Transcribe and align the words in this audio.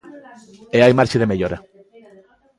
E 0.77 0.79
hai 0.83 0.93
marxe 0.99 1.17
de 1.21 1.29
mellora. 1.31 1.57